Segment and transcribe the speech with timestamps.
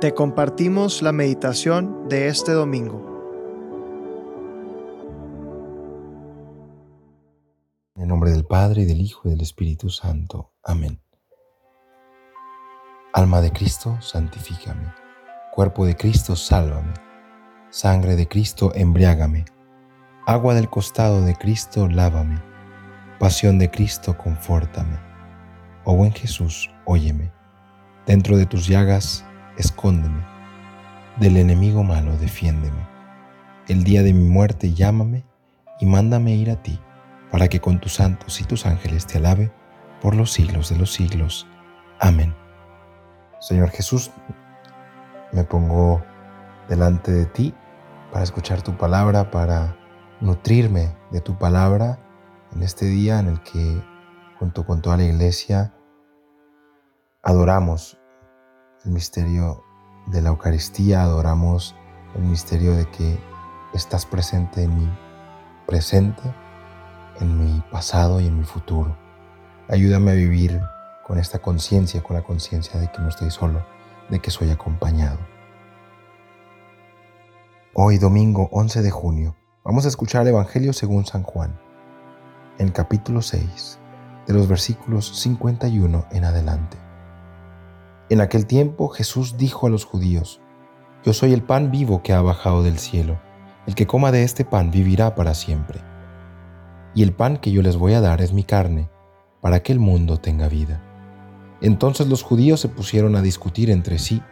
[0.00, 3.04] Te compartimos la meditación de este domingo.
[7.96, 10.52] En el nombre del Padre, y del Hijo, y del Espíritu Santo.
[10.62, 11.00] Amén.
[13.12, 14.86] Alma de Cristo, santifícame.
[15.52, 16.94] Cuerpo de Cristo, sálvame.
[17.70, 19.46] Sangre de Cristo, embriágame.
[20.28, 22.40] Agua del costado de Cristo, lávame.
[23.18, 24.96] Pasión de Cristo, confórtame.
[25.82, 27.32] Oh buen Jesús, óyeme.
[28.06, 29.24] Dentro de tus llagas,
[29.58, 30.24] escóndeme.
[31.18, 32.86] Del enemigo malo, defiéndeme.
[33.66, 35.24] El día de mi muerte, llámame
[35.80, 36.80] y mándame ir a ti,
[37.30, 39.52] para que con tus santos y tus ángeles te alabe
[40.00, 41.46] por los siglos de los siglos.
[42.00, 42.34] Amén.
[43.40, 44.10] Señor Jesús,
[45.32, 46.02] me pongo
[46.68, 47.52] delante de ti
[48.12, 49.76] para escuchar tu palabra, para
[50.20, 51.98] nutrirme de tu palabra
[52.54, 53.82] en este día en el que
[54.38, 55.74] junto con toda la iglesia
[57.22, 57.98] adoramos
[58.88, 59.62] el misterio
[60.06, 61.76] de la Eucaristía, adoramos
[62.16, 63.18] el misterio de que
[63.74, 64.88] estás presente en mi
[65.66, 66.22] presente,
[67.20, 68.96] en mi pasado y en mi futuro.
[69.68, 70.62] Ayúdame a vivir
[71.06, 73.62] con esta conciencia, con la conciencia de que no estoy solo,
[74.08, 75.18] de que soy acompañado.
[77.74, 81.60] Hoy, domingo 11 de junio, vamos a escuchar el Evangelio según San Juan,
[82.56, 83.78] en capítulo 6,
[84.26, 86.87] de los versículos 51 en adelante.
[88.10, 90.40] En aquel tiempo Jesús dijo a los judíos,
[91.04, 93.20] Yo soy el pan vivo que ha bajado del cielo.
[93.66, 95.82] El que coma de este pan vivirá para siempre.
[96.94, 98.88] Y el pan que yo les voy a dar es mi carne,
[99.42, 100.80] para que el mundo tenga vida.
[101.60, 104.22] Entonces los judíos se pusieron a discutir entre sí,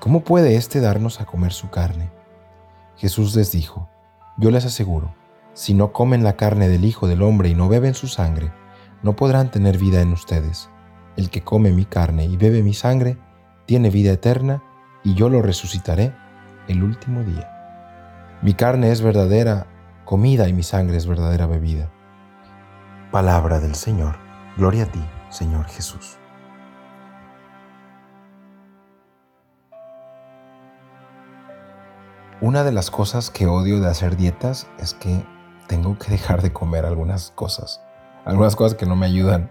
[0.00, 2.10] ¿cómo puede éste darnos a comer su carne?
[2.96, 3.90] Jesús les dijo,
[4.38, 5.14] yo les aseguro,
[5.52, 8.50] si no comen la carne del Hijo del Hombre y no beben su sangre,
[9.02, 10.70] no podrán tener vida en ustedes.
[11.18, 13.18] El que come mi carne y bebe mi sangre,
[13.66, 14.62] tiene vida eterna,
[15.02, 16.14] y yo lo resucitaré
[16.68, 18.38] el último día.
[18.40, 19.66] Mi carne es verdadera
[20.04, 21.90] comida y mi sangre es verdadera bebida.
[23.10, 24.14] Palabra del Señor.
[24.56, 26.18] Gloria a ti, Señor Jesús.
[32.40, 35.26] Una de las cosas que odio de hacer dietas es que
[35.66, 37.82] tengo que dejar de comer algunas cosas.
[38.24, 39.50] Algunas cosas que no me ayudan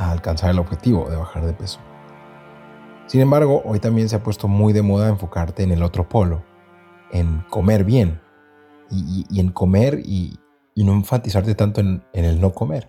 [0.00, 1.78] a alcanzar el objetivo de bajar de peso.
[3.06, 6.42] Sin embargo, hoy también se ha puesto muy de moda enfocarte en el otro polo,
[7.12, 8.20] en comer bien
[8.90, 10.38] y, en comer y,
[10.76, 12.88] no enfatizarte tanto en, el no comer.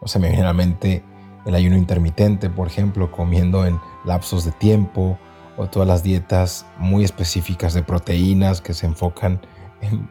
[0.00, 1.02] O sea, me viene a la mente
[1.44, 5.18] el ayuno intermitente, por ejemplo, comiendo en lapsos de tiempo,
[5.56, 9.40] o todas las dietas muy específicas de proteínas que se enfocan
[9.80, 10.08] en,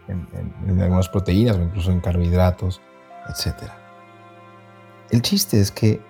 [0.68, 2.82] en algunas proteínas o incluso en carbohidratos,
[3.30, 3.72] etc.
[5.10, 6.02] El chiste es que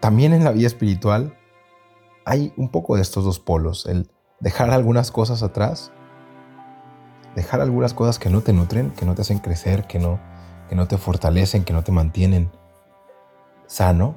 [0.00, 1.36] también en la vida espiritual
[2.24, 4.10] hay un poco de estos dos polos, el
[4.40, 5.92] dejar algunas cosas atrás,
[7.34, 10.20] dejar algunas cosas que no te nutren, que no te hacen crecer, que no,
[10.68, 12.50] que no te fortalecen, que no te mantienen
[13.66, 14.16] sano.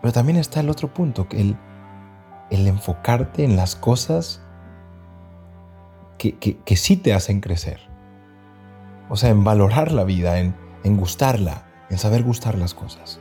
[0.00, 1.56] Pero también está el otro punto, el,
[2.50, 4.40] el enfocarte en las cosas
[6.18, 7.80] que, que, sí te hacen crecer.
[9.08, 10.54] O sea, en valorar la vida, en,
[10.84, 13.20] en gustarla, en saber gustar las cosas.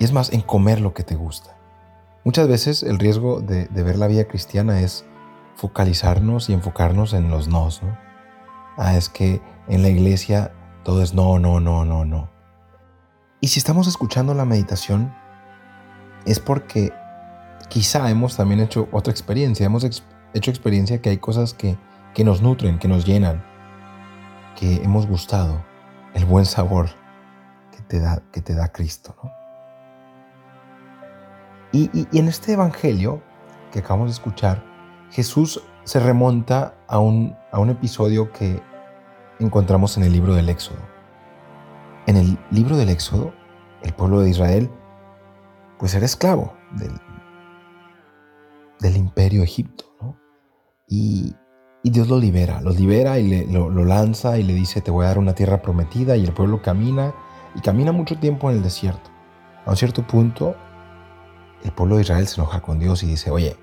[0.00, 1.56] Y es más, en comer lo que te gusta.
[2.24, 5.04] Muchas veces el riesgo de, ver la vida cristiana es
[5.56, 7.98] focalizarnos y enfocarnos en los nos, ¿no?
[8.78, 10.52] Ah, es que en la iglesia
[10.84, 12.30] todo es no, no, no, no, no.
[13.42, 15.14] Y si estamos escuchando la meditación,
[16.24, 16.94] es porque
[17.68, 19.66] quizá hemos también hecho otra experiencia.
[19.66, 21.76] Hemos hecho experiencia que hay cosas que,
[22.14, 23.44] que nos nutren, que nos llenan,
[24.58, 25.62] que hemos gustado,
[26.14, 26.88] el buen sabor
[27.76, 29.39] que te da, que te da Cristo, ¿no?
[31.72, 33.22] Y, en este Evangelio
[33.72, 34.64] que acabamos de escuchar,
[35.10, 38.60] Jesús se remonta a un, a un episodio que
[39.38, 40.80] encontramos en el libro del Éxodo.
[42.06, 43.32] En el libro del Éxodo,
[43.82, 44.70] el pueblo de Israel,
[45.78, 46.92] pues era esclavo del,
[48.80, 50.16] del imperio Egipto, ¿no?
[50.88, 51.34] Y,
[51.82, 55.08] Dios lo libera, lo libera y lo, lo, lanza y le dice, te voy a
[55.08, 57.14] dar una tierra prometida y el pueblo camina
[57.54, 59.10] y camina mucho tiempo en el desierto.
[59.64, 60.54] A un cierto punto,
[61.64, 63.56] el pueblo de Israel se enoja con Dios y dice, oye,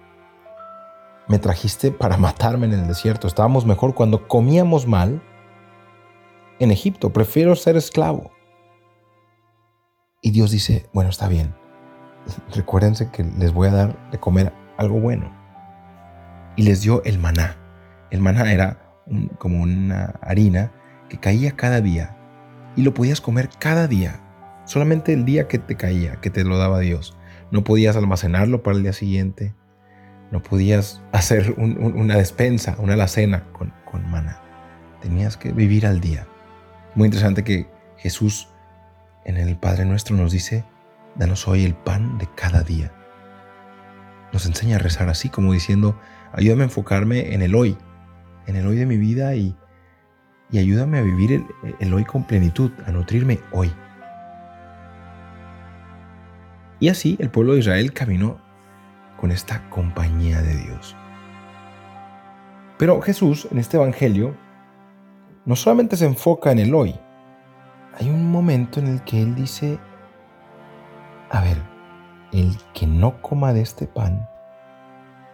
[1.27, 5.21] me trajiste para matarme en el desierto, estábamos mejor cuando comíamos mal
[6.59, 8.31] en Egipto, prefiero ser esclavo.
[10.21, 11.53] Y Dios dice, bueno, está bien,
[12.55, 15.35] recuérdense que les voy a dar de comer algo bueno.
[16.55, 17.55] Y les dio el maná.
[18.09, 18.87] El maná era
[19.37, 20.71] como una harina
[21.09, 22.17] que caía cada día
[22.75, 24.19] y lo podías comer cada día,
[24.65, 27.16] solamente el día que te caía, que te lo daba Dios.
[27.51, 29.53] No podías almacenarlo para el día siguiente.
[30.31, 34.41] no podías hacer una despensa, una alacena con, con maná.
[35.01, 36.27] Tenías que vivir al día.
[36.95, 37.67] Muy interesante que
[37.97, 38.49] Jesús
[39.25, 40.65] en el Padre Nuestro nos dice,
[41.15, 42.91] danos hoy el pan de cada día.
[44.33, 45.97] Nos enseña a rezar así, como diciendo,
[46.33, 47.77] ayúdame a enfocarme en el hoy,
[48.47, 49.55] en el hoy de mi vida y,
[50.51, 51.45] y ayúdame a vivir el,
[51.79, 53.71] el hoy con plenitud, a nutrirme hoy.
[56.79, 58.39] Y así el pueblo de Israel caminó
[59.19, 60.95] con esta compañía de Dios.
[62.77, 64.35] Pero Jesús en este Evangelio
[65.45, 66.95] no solamente se enfoca en el hoy,
[67.99, 69.79] hay un momento en el que Él dice,
[71.31, 71.57] a ver,
[72.31, 74.27] el que no coma de este pan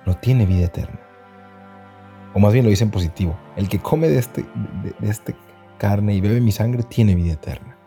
[0.06, 1.00] no tiene vida eterna.
[2.34, 4.46] O más bien lo dice en positivo, el que come de este,
[5.00, 5.36] de, este
[5.78, 7.78] carne y bebe mi sangre tiene vida eterna.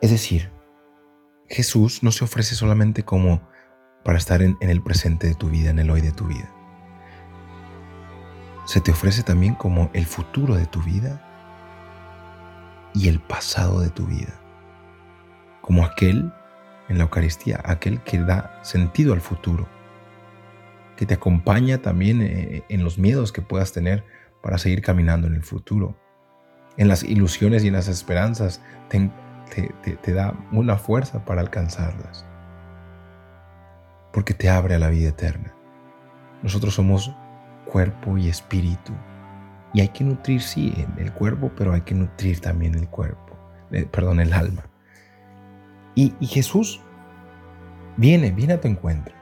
[0.00, 0.50] Es decir,
[1.52, 3.46] Jesús no se ofrece solamente como
[4.04, 6.50] para estar en, el presente de tu vida, en el hoy de tu vida.
[8.64, 11.22] Se te ofrece también como el futuro de tu vida
[12.94, 14.40] y el pasado de tu vida.
[15.60, 16.32] Como aquel
[16.88, 19.68] en la Eucaristía, aquel que da sentido al futuro,
[20.96, 24.04] que te acompaña también eh, en los miedos que puedas tener
[24.42, 25.98] para seguir caminando en el futuro.
[26.78, 28.62] En las ilusiones y en las esperanzas
[29.52, 32.26] te da una fuerza para alcanzarlas
[34.12, 35.52] porque te abre a la vida eterna.
[36.42, 37.14] Nosotros somos
[37.64, 38.92] cuerpo y espíritu.
[39.72, 43.36] Y hay que nutrir, sí, el cuerpo, pero hay que nutrir también el cuerpo,
[43.70, 44.66] eh, perdón, el alma.
[45.94, 46.80] Y, y Jesús
[47.96, 49.14] viene, viene a tu encuentro.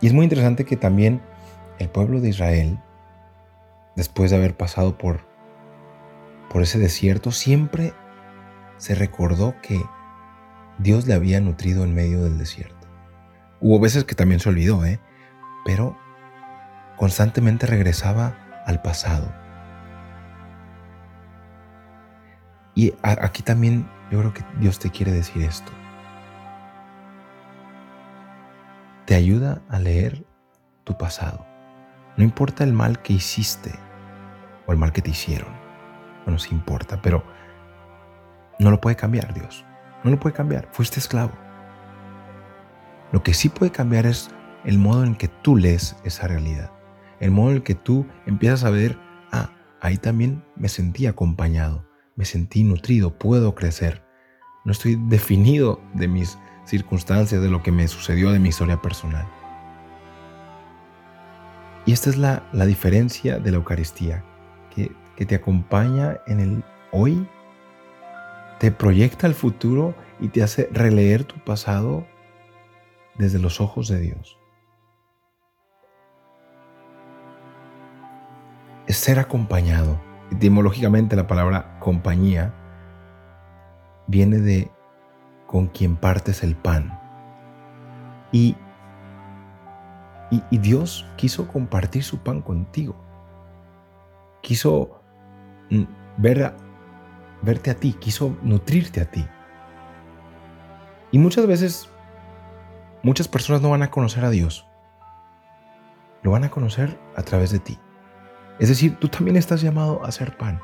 [0.00, 1.22] Y es muy interesante que también
[1.78, 2.78] el pueblo de Israel,
[3.94, 5.20] después de haber pasado por,
[6.50, 7.92] por ese desierto, siempre
[8.82, 9.80] se recordó que
[10.78, 12.88] Dios le había nutrido en medio del desierto.
[13.60, 14.98] Hubo veces que también se olvidó, ¿eh?
[15.64, 15.96] pero
[16.96, 18.36] constantemente regresaba
[18.66, 19.32] al pasado.
[22.74, 25.70] Y aquí también yo creo que Dios te quiere decir esto.
[29.06, 30.26] Te ayuda a leer
[30.82, 31.46] tu pasado.
[32.16, 33.70] No importa el mal que hiciste
[34.66, 35.52] o el mal que te hicieron.
[36.24, 37.22] Bueno, sí importa, pero
[38.62, 39.64] no lo puede cambiar Dios.
[40.04, 40.68] No lo puede cambiar.
[40.72, 41.32] Fuiste esclavo.
[43.12, 44.30] Lo que sí puede cambiar es
[44.64, 46.70] el modo en que tú lees esa realidad.
[47.20, 48.98] El modo en que tú empiezas a ver,
[49.30, 49.50] ah,
[49.80, 51.86] ahí también me sentí acompañado,
[52.16, 54.02] me sentí nutrido, puedo crecer.
[54.64, 59.26] No estoy definido de mis circunstancias, de lo que me sucedió, de mi historia personal.
[61.84, 64.24] Y esta es la, la diferencia de la Eucaristía,
[64.74, 67.26] que, que te acompaña en el hoy,
[68.62, 72.06] te proyecta al futuro y te hace releer tu pasado
[73.18, 74.38] desde los ojos de Dios.
[78.86, 80.00] Es ser acompañado.
[80.30, 82.54] Etimológicamente la palabra compañía
[84.06, 84.70] viene de
[85.48, 87.00] con quien partes el pan.
[88.30, 88.54] Y,
[90.30, 92.94] y, Dios quiso compartir su pan contigo.
[94.40, 95.02] Quiso
[95.68, 95.82] mm,
[96.18, 96.54] ver
[97.42, 99.26] verte a ti, quiso nutrirte a ti.
[101.10, 101.92] Y muchas veces
[103.04, 104.64] Muchas personas no van a conocer a Dios.
[106.22, 107.78] Lo van a conocer a través de ti.
[108.60, 110.60] Es decir, tú también estás llamado a hacer pan,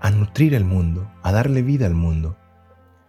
[0.00, 2.36] a nutrir el mundo, a darle vida al mundo.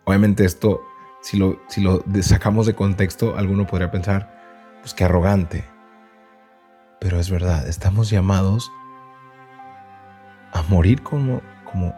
[0.05, 0.81] Obviamente esto,
[1.21, 5.63] si lo, si lo sacamos de contexto, alguno podría pensar, pues qué arrogante.
[6.99, 8.71] Pero es verdad, estamos llamados
[10.51, 11.93] a morir como, como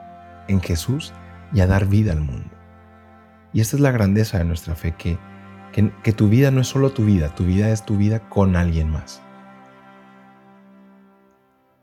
[0.50, 1.14] en Jesús
[1.54, 2.50] y a dar vida al mundo.
[3.54, 5.18] Y esta es la grandeza de nuestra fe, que
[5.72, 8.90] que, tu vida no es solo tu vida, tu vida es tu vida con alguien
[8.90, 9.22] más.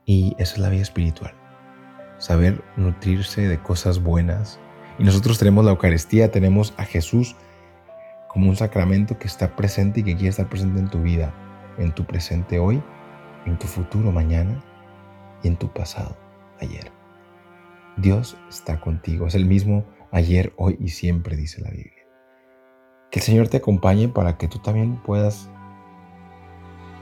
[0.05, 1.35] Y esa es la vida espiritual.
[2.19, 4.59] Saber nutrirse de cosas buenas.
[4.99, 7.37] Y nosotros tenemos la Eucaristía, tenemos a Jesús
[8.29, 11.35] como un sacramento que está presente y que quiere estar presente en tu vida,
[11.79, 12.83] en tu presente hoy,
[13.47, 14.63] en tu futuro mañana
[15.43, 16.17] y en tu pasado
[16.61, 16.96] ayer.
[17.97, 22.05] Dios está contigo, es el mismo ayer, hoy y siempre, dice la Biblia.
[23.11, 25.51] Que el Señor te acompañe para que tú también puedas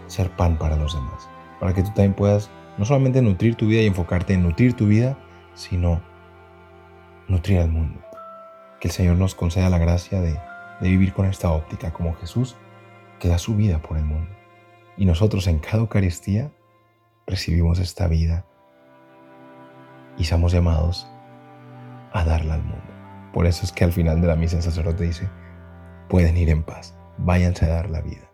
[0.06, 1.28] ser pan para los demás.
[1.58, 4.86] Para que tú también puedas no solamente nutrir tu vida y enfocarte en nutrir tu
[4.86, 5.18] vida,
[5.54, 6.00] sino
[7.28, 8.00] nutrir al mundo.
[8.80, 10.38] Que el Señor nos conceda la gracia de,
[10.80, 12.56] de vivir con esta óptica como Jesús
[13.18, 14.30] que da su vida por el mundo.
[14.96, 16.52] Y nosotros en cada Eucaristía
[17.26, 18.46] recibimos esta vida
[20.16, 21.08] y somos llamados
[22.12, 22.84] a darla al mundo.
[23.32, 25.28] Por eso es que al final de la misa el sacerdote dice,
[26.08, 26.96] pueden ir en paz.
[27.16, 28.33] váyanse a dar la vida.